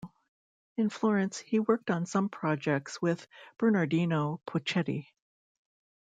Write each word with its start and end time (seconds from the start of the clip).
In 0.77 0.89
Florence, 0.89 1.37
he 1.37 1.59
worked 1.59 1.91
on 1.91 2.07
some 2.07 2.27
projects 2.27 2.99
with 3.03 3.27
Bernardino 3.59 4.41
Poccetti. 4.47 5.09